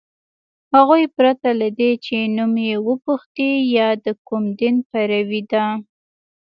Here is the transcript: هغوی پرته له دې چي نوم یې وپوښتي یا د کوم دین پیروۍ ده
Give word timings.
هغوی 0.73 1.03
پرته 1.17 1.49
له 1.61 1.67
دې 1.79 1.91
چي 2.05 2.17
نوم 2.35 2.53
یې 2.67 2.75
وپوښتي 2.87 3.51
یا 3.77 3.89
د 4.05 4.07
کوم 4.27 4.43
دین 4.59 4.75
پیروۍ 4.89 5.41
ده 5.51 5.63